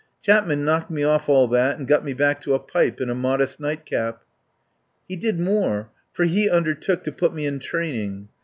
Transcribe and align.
Chapman 0.23 0.65
knocked 0.65 0.89
me 0.89 1.03
off 1.03 1.29
all 1.29 1.47
that 1.49 1.77
and 1.77 1.87
got 1.87 2.03
me 2.03 2.11
back 2.15 2.41
to 2.41 2.55
a 2.55 2.59
pipe 2.59 2.99
and 2.99 3.11
a 3.11 3.13
modest 3.13 3.59
nightcap. 3.59 4.23
He 5.07 5.15
did 5.15 5.39
more, 5.39 5.91
for 6.11 6.25
he 6.25 6.49
undertook 6.49 7.03
to 7.03 7.11
put 7.11 7.35
me 7.35 7.45
in 7.45 7.59
training. 7.59 8.27